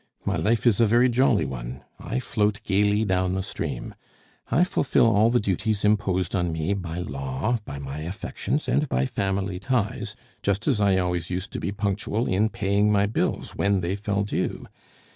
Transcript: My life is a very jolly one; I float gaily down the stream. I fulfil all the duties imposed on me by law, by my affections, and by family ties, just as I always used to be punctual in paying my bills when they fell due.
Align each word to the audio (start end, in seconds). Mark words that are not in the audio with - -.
My 0.25 0.35
life 0.35 0.65
is 0.65 0.81
a 0.81 0.87
very 0.87 1.09
jolly 1.09 1.45
one; 1.45 1.83
I 1.99 2.19
float 2.19 2.61
gaily 2.63 3.05
down 3.05 3.33
the 3.35 3.43
stream. 3.43 3.93
I 4.49 4.63
fulfil 4.63 5.05
all 5.05 5.29
the 5.29 5.39
duties 5.39 5.85
imposed 5.85 6.33
on 6.35 6.51
me 6.51 6.73
by 6.73 6.97
law, 7.01 7.59
by 7.65 7.77
my 7.77 7.99
affections, 7.99 8.67
and 8.67 8.89
by 8.89 9.05
family 9.05 9.59
ties, 9.59 10.15
just 10.41 10.67
as 10.67 10.81
I 10.81 10.97
always 10.97 11.29
used 11.29 11.53
to 11.53 11.59
be 11.59 11.71
punctual 11.71 12.25
in 12.25 12.49
paying 12.49 12.91
my 12.91 13.05
bills 13.05 13.51
when 13.51 13.81
they 13.81 13.93
fell 13.95 14.23
due. 14.23 14.65